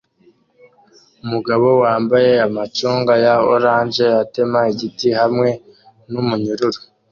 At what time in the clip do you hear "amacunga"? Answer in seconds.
2.47-3.13